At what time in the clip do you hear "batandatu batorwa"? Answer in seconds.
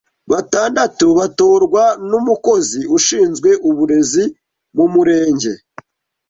0.31-1.83